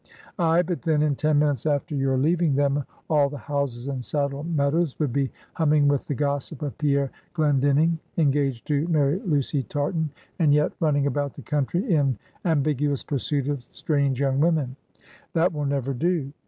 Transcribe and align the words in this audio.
Ay; 0.39 0.63
but 0.63 0.81
then, 0.81 1.03
in 1.03 1.15
ten 1.15 1.37
minutes 1.37 1.67
after 1.67 1.93
your 1.93 2.17
leaving 2.17 2.55
them, 2.55 2.83
all 3.07 3.29
the 3.29 3.37
houses 3.37 3.85
in 3.87 4.01
Saddle 4.01 4.43
Meadows 4.43 4.97
would 4.97 5.13
be 5.13 5.31
humming 5.53 5.87
with 5.87 6.07
the 6.07 6.15
gossip 6.15 6.63
of 6.63 6.75
Pierre 6.79 7.11
Glendinning 7.35 7.99
engaged 8.17 8.65
to 8.65 8.87
marry 8.87 9.19
Lucy 9.19 9.61
Tartan, 9.61 10.09
and 10.39 10.55
yet 10.55 10.71
running 10.79 11.05
about 11.05 11.35
the 11.35 11.43
country, 11.43 11.85
in 11.87 12.17
ambiguous 12.45 13.03
pursuit 13.03 13.47
of 13.47 13.61
strange 13.61 14.19
young 14.19 14.39
women. 14.39 14.75
That 15.33 15.53
will 15.53 15.65
never 15.65 15.93
do. 15.93 16.33